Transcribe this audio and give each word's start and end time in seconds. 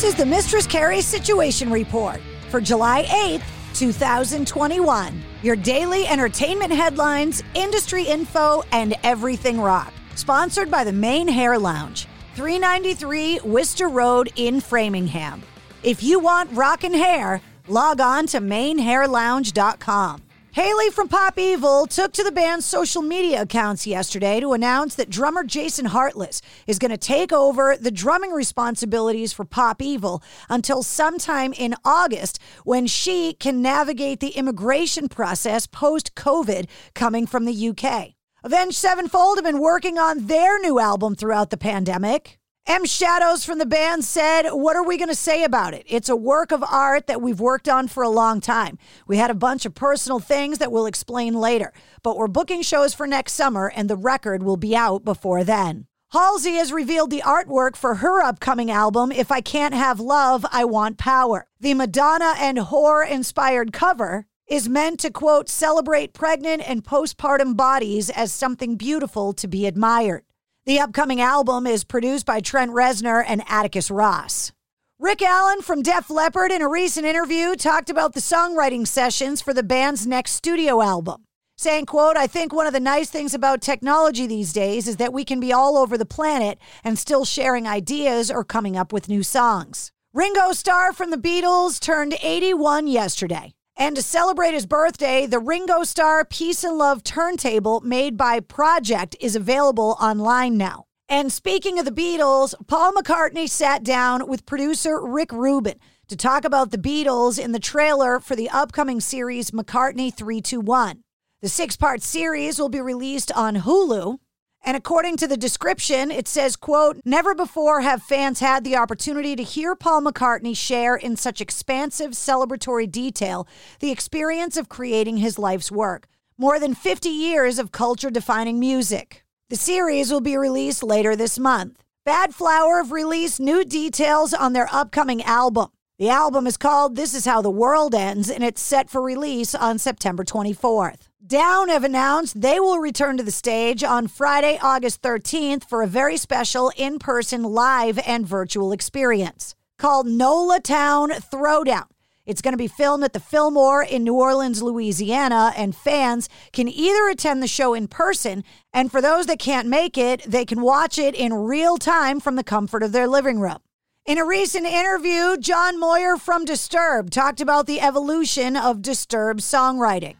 This 0.00 0.14
is 0.14 0.18
the 0.18 0.24
Mistress 0.24 0.66
Carrie 0.66 1.02
Situation 1.02 1.70
Report 1.70 2.22
for 2.48 2.58
July 2.58 3.02
8th, 3.02 3.42
2021. 3.74 5.22
Your 5.42 5.56
daily 5.56 6.06
entertainment 6.06 6.72
headlines, 6.72 7.42
industry 7.52 8.04
info, 8.04 8.62
and 8.72 8.94
everything 9.02 9.60
rock. 9.60 9.92
Sponsored 10.14 10.70
by 10.70 10.84
the 10.84 10.92
Mane 10.92 11.28
Hair 11.28 11.58
Lounge, 11.58 12.08
393 12.34 13.40
Worcester 13.40 13.90
Road 13.90 14.32
in 14.36 14.62
Framingham. 14.62 15.42
If 15.82 16.02
you 16.02 16.18
want 16.18 16.50
rockin' 16.52 16.94
hair, 16.94 17.42
log 17.68 18.00
on 18.00 18.26
to 18.28 18.40
manehairlounge.com. 18.40 20.22
Hayley 20.52 20.90
from 20.90 21.06
Pop 21.06 21.38
Evil 21.38 21.86
took 21.86 22.12
to 22.12 22.24
the 22.24 22.32
band's 22.32 22.66
social 22.66 23.02
media 23.02 23.42
accounts 23.42 23.86
yesterday 23.86 24.40
to 24.40 24.52
announce 24.52 24.96
that 24.96 25.08
drummer 25.08 25.44
Jason 25.44 25.84
Hartless 25.84 26.42
is 26.66 26.80
going 26.80 26.90
to 26.90 26.96
take 26.96 27.32
over 27.32 27.76
the 27.76 27.92
drumming 27.92 28.32
responsibilities 28.32 29.32
for 29.32 29.44
Pop 29.44 29.80
Evil 29.80 30.24
until 30.48 30.82
sometime 30.82 31.52
in 31.52 31.76
August 31.84 32.40
when 32.64 32.88
she 32.88 33.34
can 33.34 33.62
navigate 33.62 34.18
the 34.18 34.30
immigration 34.30 35.08
process 35.08 35.68
post 35.68 36.16
COVID 36.16 36.66
coming 36.94 37.28
from 37.28 37.44
the 37.44 37.68
UK. 37.68 38.14
Avenged 38.42 38.76
Sevenfold 38.76 39.36
have 39.36 39.44
been 39.44 39.60
working 39.60 39.98
on 39.98 40.26
their 40.26 40.58
new 40.58 40.80
album 40.80 41.14
throughout 41.14 41.50
the 41.50 41.56
pandemic. 41.58 42.39
M 42.66 42.84
Shadows 42.84 43.44
from 43.44 43.58
the 43.58 43.66
band 43.66 44.04
said, 44.04 44.50
What 44.50 44.76
are 44.76 44.84
we 44.84 44.96
going 44.96 45.08
to 45.08 45.14
say 45.14 45.42
about 45.42 45.74
it? 45.74 45.82
It's 45.88 46.08
a 46.08 46.14
work 46.14 46.52
of 46.52 46.62
art 46.62 47.08
that 47.08 47.20
we've 47.20 47.40
worked 47.40 47.68
on 47.68 47.88
for 47.88 48.04
a 48.04 48.08
long 48.08 48.40
time. 48.40 48.78
We 49.08 49.16
had 49.16 49.28
a 49.28 49.34
bunch 49.34 49.66
of 49.66 49.74
personal 49.74 50.20
things 50.20 50.58
that 50.58 50.70
we'll 50.70 50.86
explain 50.86 51.34
later, 51.34 51.72
but 52.04 52.16
we're 52.16 52.28
booking 52.28 52.62
shows 52.62 52.94
for 52.94 53.08
next 53.08 53.32
summer 53.32 53.72
and 53.74 53.90
the 53.90 53.96
record 53.96 54.44
will 54.44 54.56
be 54.56 54.76
out 54.76 55.04
before 55.04 55.42
then. 55.42 55.86
Halsey 56.12 56.54
has 56.54 56.72
revealed 56.72 57.10
the 57.10 57.22
artwork 57.22 57.74
for 57.74 57.96
her 57.96 58.22
upcoming 58.22 58.70
album, 58.70 59.10
If 59.10 59.32
I 59.32 59.40
Can't 59.40 59.74
Have 59.74 59.98
Love, 59.98 60.46
I 60.52 60.64
Want 60.64 60.96
Power. 60.96 61.46
The 61.58 61.74
Madonna 61.74 62.34
and 62.38 62.58
horror 62.58 63.04
inspired 63.04 63.72
cover 63.72 64.26
is 64.46 64.68
meant 64.68 65.00
to, 65.00 65.10
quote, 65.10 65.48
celebrate 65.48 66.12
pregnant 66.12 66.68
and 66.68 66.84
postpartum 66.84 67.56
bodies 67.56 68.10
as 68.10 68.32
something 68.32 68.76
beautiful 68.76 69.32
to 69.32 69.48
be 69.48 69.66
admired. 69.66 70.24
The 70.66 70.78
upcoming 70.78 71.22
album 71.22 71.66
is 71.66 71.84
produced 71.84 72.26
by 72.26 72.40
Trent 72.40 72.70
Reznor 72.72 73.24
and 73.26 73.42
Atticus 73.48 73.90
Ross. 73.90 74.52
Rick 74.98 75.22
Allen 75.22 75.62
from 75.62 75.80
Def 75.80 76.10
Leppard 76.10 76.52
in 76.52 76.60
a 76.60 76.68
recent 76.68 77.06
interview 77.06 77.56
talked 77.56 77.88
about 77.88 78.12
the 78.12 78.20
songwriting 78.20 78.86
sessions 78.86 79.40
for 79.40 79.54
the 79.54 79.62
band's 79.62 80.06
next 80.06 80.32
studio 80.32 80.82
album. 80.82 81.24
Saying, 81.56 81.86
quote, 81.86 82.18
I 82.18 82.26
think 82.26 82.52
one 82.52 82.66
of 82.66 82.74
the 82.74 82.78
nice 82.78 83.08
things 83.08 83.32
about 83.32 83.62
technology 83.62 84.26
these 84.26 84.52
days 84.52 84.86
is 84.86 84.98
that 84.98 85.14
we 85.14 85.24
can 85.24 85.40
be 85.40 85.50
all 85.50 85.78
over 85.78 85.96
the 85.96 86.04
planet 86.04 86.58
and 86.84 86.98
still 86.98 87.24
sharing 87.24 87.66
ideas 87.66 88.30
or 88.30 88.44
coming 88.44 88.76
up 88.76 88.92
with 88.92 89.08
new 89.08 89.22
songs. 89.22 89.92
Ringo 90.12 90.52
Starr 90.52 90.92
from 90.92 91.10
the 91.10 91.16
Beatles 91.16 91.80
turned 91.80 92.18
81 92.22 92.86
yesterday. 92.86 93.54
And 93.80 93.96
to 93.96 94.02
celebrate 94.02 94.52
his 94.52 94.66
birthday, 94.66 95.24
the 95.24 95.38
Ringo 95.38 95.84
Starr 95.84 96.26
Peace 96.26 96.64
and 96.64 96.76
Love 96.76 97.02
turntable 97.02 97.80
made 97.80 98.14
by 98.14 98.40
Pro-Ject 98.40 99.16
is 99.20 99.34
available 99.34 99.96
online 99.98 100.58
now. 100.58 100.84
And 101.08 101.32
speaking 101.32 101.78
of 101.78 101.86
the 101.86 101.90
Beatles, 101.90 102.52
Paul 102.66 102.92
McCartney 102.92 103.48
sat 103.48 103.82
down 103.82 104.28
with 104.28 104.44
producer 104.44 105.00
Rick 105.00 105.32
Rubin 105.32 105.78
to 106.08 106.16
talk 106.16 106.44
about 106.44 106.72
the 106.72 106.76
Beatles 106.76 107.42
in 107.42 107.52
the 107.52 107.58
trailer 107.58 108.20
for 108.20 108.36
the 108.36 108.50
upcoming 108.50 109.00
series 109.00 109.50
McCartney 109.50 110.12
321. 110.12 111.02
The 111.40 111.48
six 111.48 111.74
part 111.74 112.02
series 112.02 112.58
will 112.58 112.68
be 112.68 112.82
released 112.82 113.32
on 113.32 113.56
Hulu 113.56 114.18
and 114.62 114.76
according 114.76 115.16
to 115.18 115.26
the 115.26 115.36
description, 115.36 116.10
it 116.10 116.28
says, 116.28 116.54
quote, 116.54 117.00
never 117.04 117.34
before 117.34 117.80
have 117.80 118.02
fans 118.02 118.40
had 118.40 118.62
the 118.62 118.76
opportunity 118.76 119.34
to 119.34 119.42
hear 119.42 119.74
Paul 119.74 120.02
McCartney 120.02 120.56
share 120.56 120.96
in 120.96 121.16
such 121.16 121.40
expansive 121.40 122.12
celebratory 122.12 122.90
detail 122.90 123.48
the 123.80 123.90
experience 123.90 124.56
of 124.56 124.68
creating 124.68 125.16
his 125.16 125.38
life's 125.38 125.72
work. 125.72 126.06
More 126.36 126.58
than 126.58 126.74
50 126.74 127.08
years 127.08 127.58
of 127.58 127.72
culture 127.72 128.10
defining 128.10 128.60
music. 128.60 129.24
The 129.48 129.56
series 129.56 130.12
will 130.12 130.20
be 130.20 130.36
released 130.36 130.82
later 130.82 131.16
this 131.16 131.38
month. 131.38 131.82
Badflower 132.06 132.82
have 132.82 132.92
released 132.92 133.40
new 133.40 133.64
details 133.64 134.32
on 134.32 134.52
their 134.52 134.68
upcoming 134.72 135.22
album. 135.22 135.68
The 135.98 136.08
album 136.08 136.46
is 136.46 136.56
called 136.56 136.96
This 136.96 137.12
Is 137.14 137.26
How 137.26 137.42
the 137.42 137.50
World 137.50 137.94
Ends, 137.94 138.30
and 138.30 138.42
it's 138.42 138.62
set 138.62 138.88
for 138.88 139.02
release 139.02 139.54
on 139.54 139.78
September 139.78 140.24
24th. 140.24 141.09
Down 141.26 141.68
have 141.68 141.84
announced 141.84 142.40
they 142.40 142.58
will 142.58 142.78
return 142.78 143.18
to 143.18 143.22
the 143.22 143.30
stage 143.30 143.84
on 143.84 144.08
Friday, 144.08 144.58
August 144.62 145.02
13th 145.02 145.64
for 145.68 145.82
a 145.82 145.86
very 145.86 146.16
special 146.16 146.72
in 146.78 146.98
person 146.98 147.42
live 147.42 147.98
and 148.06 148.26
virtual 148.26 148.72
experience 148.72 149.54
called 149.76 150.06
NOLA 150.06 150.60
Town 150.60 151.10
Throwdown. 151.10 151.88
It's 152.24 152.40
going 152.40 152.54
to 152.54 152.58
be 152.58 152.66
filmed 152.66 153.04
at 153.04 153.12
the 153.12 153.20
Fillmore 153.20 153.82
in 153.82 154.02
New 154.02 154.14
Orleans, 154.14 154.62
Louisiana, 154.62 155.52
and 155.58 155.76
fans 155.76 156.30
can 156.54 156.68
either 156.68 157.10
attend 157.10 157.42
the 157.42 157.46
show 157.46 157.74
in 157.74 157.86
person, 157.86 158.42
and 158.72 158.90
for 158.90 159.02
those 159.02 159.26
that 159.26 159.38
can't 159.38 159.68
make 159.68 159.98
it, 159.98 160.22
they 160.22 160.46
can 160.46 160.62
watch 160.62 160.98
it 160.98 161.14
in 161.14 161.34
real 161.34 161.76
time 161.76 162.18
from 162.18 162.36
the 162.36 162.44
comfort 162.44 162.82
of 162.82 162.92
their 162.92 163.06
living 163.06 163.40
room. 163.40 163.58
In 164.06 164.16
a 164.16 164.24
recent 164.24 164.64
interview, 164.64 165.36
John 165.36 165.78
Moyer 165.78 166.16
from 166.16 166.46
Disturbed 166.46 167.12
talked 167.12 167.42
about 167.42 167.66
the 167.66 167.80
evolution 167.82 168.56
of 168.56 168.80
Disturbed 168.80 169.40
songwriting 169.40 170.16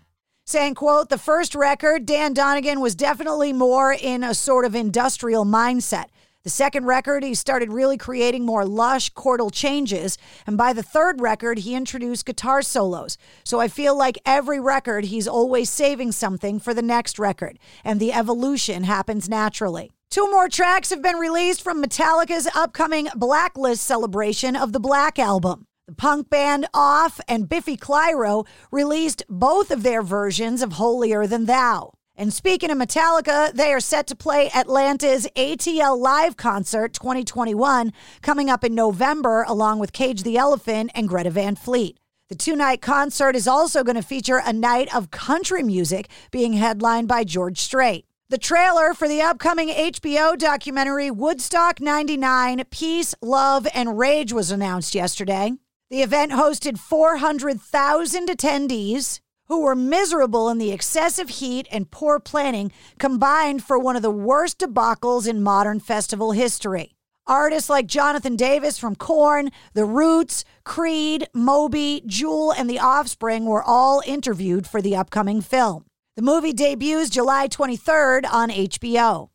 saying, 0.47 0.75
quote, 0.75 1.09
the 1.09 1.19
first 1.19 1.55
record, 1.55 2.07
Dan 2.07 2.33
Donegan 2.33 2.81
was 2.81 2.95
definitely 2.95 3.53
more 3.53 3.93
in 3.93 4.25
a 4.25 4.35
sort 4.35 4.65
of 4.65 4.75
industrial 4.75 5.45
mindset. 5.45 6.07
The 6.43 6.51
second 6.51 6.87
record, 6.87 7.23
he 7.23 7.35
started 7.35 7.71
really 7.71 7.99
creating 7.99 8.47
more 8.47 8.65
lush 8.65 9.13
chordal 9.13 9.53
changes. 9.53 10.17
And 10.47 10.57
by 10.57 10.73
the 10.73 10.83
third 10.83 11.21
record, 11.21 11.59
he 11.59 11.75
introduced 11.75 12.25
guitar 12.25 12.63
solos. 12.63 13.19
So 13.45 13.61
I 13.61 13.69
feel 13.69 13.97
like 13.97 14.19
every 14.25 14.59
record, 14.59 15.05
he's 15.05 15.29
always 15.29 15.69
saving 15.69 16.13
something 16.13 16.59
for 16.59 16.73
the 16.73 16.81
next 16.81 17.19
record. 17.19 17.59
And 17.85 18.01
the 18.01 18.15
evolution 18.15 18.85
happens 18.85 19.29
naturally. 19.29 19.91
Two 20.11 20.31
more 20.31 20.49
tracks 20.49 20.89
have 20.91 21.03
been 21.03 21.17
released 21.17 21.63
from 21.63 21.83
Metallica's 21.83 22.49
upcoming 22.55 23.09
Blacklist 23.15 23.85
celebration 23.85 24.57
of 24.57 24.73
the 24.73 24.81
Black 24.81 25.19
Album. 25.19 25.67
Punk 25.97 26.31
band 26.31 26.67
Off 26.73 27.21
and 27.29 27.49
Biffy 27.49 27.77
Clyro 27.77 28.47
released 28.71 29.23
both 29.29 29.71
of 29.71 29.83
their 29.83 30.03
versions 30.03 30.63
of 30.63 30.73
Holier 30.73 31.27
Than 31.27 31.47
Thou. 31.47 31.93
And 32.17 32.33
speaking 32.33 32.71
of 32.71 32.79
Metallica, 32.79 33.53
they 33.53 33.73
are 33.73 33.81
set 33.81 34.07
to 34.09 34.15
play 34.15 34.51
Atlanta's 34.55 35.27
ATL 35.37 35.99
Live 35.99 36.37
Concert 36.37 36.93
2021 36.93 37.93
coming 38.21 38.51
up 38.51 38.63
in 38.63 38.75
November, 38.75 39.45
along 39.49 39.79
with 39.79 39.93
Cage 39.93 40.23
the 40.23 40.37
Elephant 40.37 40.91
and 40.95 41.09
Greta 41.09 41.31
Van 41.31 41.57
Fleet. 41.57 41.99
The 42.29 42.35
two 42.37 42.55
night 42.55 42.83
concert 42.83 43.35
is 43.35 43.49
also 43.49 43.83
going 43.83 43.97
to 43.97 44.03
feature 44.03 44.43
a 44.45 44.53
night 44.53 44.95
of 44.95 45.11
country 45.11 45.63
music 45.63 46.09
being 46.31 46.53
headlined 46.53 47.09
by 47.09 47.25
George 47.25 47.59
Strait. 47.59 48.05
The 48.29 48.39
trailer 48.39 48.95
for 48.95 49.09
the 49.09 49.23
upcoming 49.23 49.71
HBO 49.71 50.39
documentary 50.39 51.11
Woodstock 51.11 51.81
99 51.81 52.63
Peace, 52.71 53.15
Love, 53.21 53.67
and 53.75 53.99
Rage 53.99 54.33
was 54.33 54.53
announced 54.53 54.95
yesterday. 54.95 55.55
The 55.91 56.03
event 56.03 56.31
hosted 56.31 56.79
400,000 56.79 58.29
attendees 58.29 59.19
who 59.49 59.63
were 59.63 59.75
miserable 59.75 60.49
in 60.49 60.59
the 60.59 60.71
excessive 60.71 61.29
heat 61.29 61.67
and 61.73 61.91
poor 61.91 62.21
planning 62.21 62.71
combined 63.01 63.65
for 63.65 63.77
one 63.77 63.97
of 63.97 64.03
the 64.03 64.09
worst 64.09 64.61
debacles 64.61 65.27
in 65.27 65.43
modern 65.43 65.81
festival 65.81 66.31
history. 66.31 66.95
Artists 67.27 67.69
like 67.69 67.89
Jonathan 67.89 68.37
Davis 68.37 68.79
from 68.79 68.95
Korn, 68.95 69.51
The 69.75 69.85
Roots, 69.85 70.45
Creed, 70.65 71.27
Moby, 71.35 72.05
Jewel, 72.07 72.53
and 72.53 72.71
The 72.71 72.79
Offspring 72.79 73.47
were 73.47 73.63
all 73.63 74.01
interviewed 74.07 74.69
for 74.69 74.81
the 74.81 74.95
upcoming 74.95 75.41
film. 75.41 75.87
The 76.15 76.23
movie 76.23 76.53
debuts 76.53 77.11
July 77.11 77.49
23rd 77.49 78.33
on 78.33 78.51
HBO. 78.51 79.31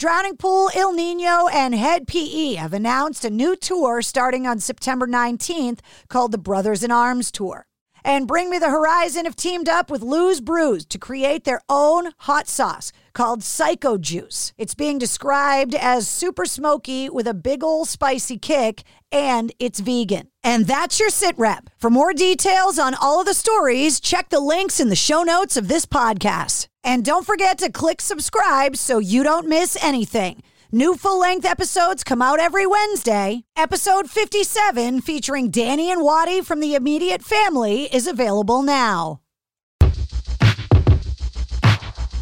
Drowning 0.00 0.38
Pool, 0.38 0.70
Ill 0.74 0.96
Niño, 0.96 1.52
and 1.52 1.74
Hed 1.74 2.06
PE 2.06 2.54
have 2.54 2.72
announced 2.72 3.22
a 3.22 3.28
new 3.28 3.54
tour 3.54 4.00
starting 4.00 4.46
on 4.46 4.58
September 4.58 5.06
19th 5.06 5.80
called 6.08 6.32
the 6.32 6.38
Brothers 6.38 6.82
in 6.82 6.90
Arms 6.90 7.30
Tour. 7.30 7.66
And 8.02 8.26
Bring 8.26 8.48
Me 8.48 8.58
the 8.58 8.70
Horizon 8.70 9.26
have 9.26 9.36
teamed 9.36 9.68
up 9.68 9.90
with 9.90 10.00
Lou's 10.00 10.40
Brews 10.40 10.86
to 10.86 10.98
create 10.98 11.44
their 11.44 11.60
own 11.68 12.12
hot 12.20 12.48
sauce 12.48 12.92
called 13.12 13.42
Psycho 13.42 13.98
Juice. 13.98 14.54
It's 14.56 14.74
being 14.74 14.96
described 14.98 15.74
as 15.74 16.08
super 16.08 16.46
smoky 16.46 17.10
with 17.10 17.26
a 17.26 17.34
big 17.34 17.62
ol' 17.62 17.84
spicy 17.84 18.38
kick, 18.38 18.84
and 19.12 19.52
it's 19.58 19.80
vegan. 19.80 20.28
And 20.42 20.66
that's 20.66 20.98
your 20.98 21.10
sit 21.10 21.38
rep. 21.38 21.68
For 21.76 21.90
more 21.90 22.14
details 22.14 22.78
on 22.78 22.94
all 22.94 23.20
of 23.20 23.26
the 23.26 23.34
stories, 23.34 24.00
check 24.00 24.30
the 24.30 24.40
links 24.40 24.80
in 24.80 24.88
the 24.88 24.96
show 24.96 25.22
notes 25.24 25.58
of 25.58 25.68
this 25.68 25.84
podcast. 25.84 26.68
And 26.82 27.04
don't 27.04 27.26
forget 27.26 27.58
to 27.58 27.70
click 27.70 28.00
subscribe 28.00 28.76
so 28.76 28.98
you 28.98 29.22
don't 29.22 29.46
miss 29.46 29.76
anything. 29.82 30.42
New 30.72 30.96
full 30.96 31.18
length 31.20 31.44
episodes 31.44 32.04
come 32.04 32.22
out 32.22 32.40
every 32.40 32.66
Wednesday. 32.66 33.44
Episode 33.56 34.08
57, 34.08 35.00
featuring 35.00 35.50
Danny 35.50 35.90
and 35.90 36.02
Waddy 36.02 36.40
from 36.42 36.60
the 36.60 36.74
immediate 36.74 37.22
family, 37.22 37.84
is 37.92 38.06
available 38.06 38.62
now. 38.62 39.20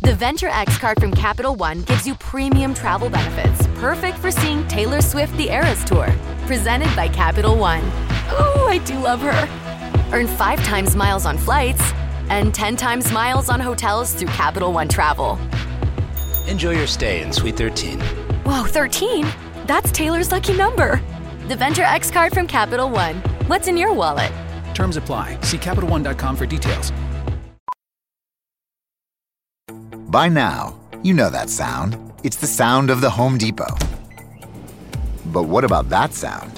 The 0.02 0.14
Venture 0.14 0.48
X 0.48 0.78
card 0.78 0.98
from 0.98 1.12
Capital 1.12 1.54
One 1.54 1.82
gives 1.82 2.06
you 2.06 2.14
premium 2.14 2.72
travel 2.72 3.10
benefits, 3.10 3.66
perfect 3.78 4.16
for 4.16 4.30
seeing 4.30 4.66
Taylor 4.66 5.02
Swift 5.02 5.36
the 5.36 5.50
Eras 5.50 5.84
Tour. 5.84 6.08
Presented 6.46 6.94
by 6.96 7.08
Capital 7.08 7.56
One. 7.56 7.84
Ooh, 8.32 8.66
I 8.66 8.80
do 8.86 8.98
love 8.98 9.20
her. 9.20 9.48
Earn 10.10 10.26
five 10.26 10.64
times 10.64 10.96
miles 10.96 11.26
on 11.26 11.36
flights 11.36 11.82
and 12.30 12.54
10 12.54 12.76
times 12.76 13.12
miles 13.12 13.48
on 13.48 13.60
hotels 13.60 14.14
through 14.14 14.28
Capital 14.28 14.72
One 14.72 14.88
Travel. 14.88 15.38
Enjoy 16.46 16.70
your 16.70 16.86
stay 16.86 17.22
in 17.22 17.32
Suite 17.32 17.56
13. 17.56 18.00
Whoa, 18.44 18.64
13? 18.64 19.26
That's 19.66 19.90
Taylor's 19.92 20.32
lucky 20.32 20.56
number. 20.56 21.00
The 21.48 21.56
Venture 21.56 21.82
X 21.82 22.10
card 22.10 22.32
from 22.32 22.46
Capital 22.46 22.90
One. 22.90 23.16
What's 23.46 23.68
in 23.68 23.76
your 23.76 23.92
wallet? 23.92 24.32
Terms 24.74 24.96
apply. 24.96 25.38
See 25.42 25.58
CapitalOne.com 25.58 26.36
for 26.36 26.46
details. 26.46 26.92
By 30.08 30.28
now, 30.28 30.78
you 31.02 31.12
know 31.12 31.28
that 31.30 31.50
sound. 31.50 31.98
It's 32.24 32.36
the 32.36 32.46
sound 32.46 32.88
of 32.90 33.00
the 33.00 33.10
Home 33.10 33.36
Depot. 33.36 33.76
But 35.26 35.42
what 35.42 35.64
about 35.64 35.90
that 35.90 36.14
sound? 36.14 36.57